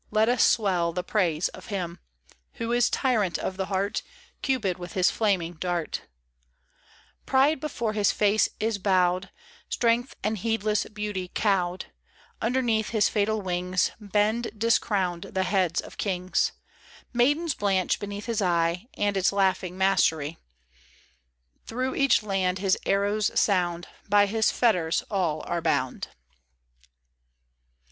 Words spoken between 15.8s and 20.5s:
kings; Maidens blanch beneath his eye And its laughing mastery;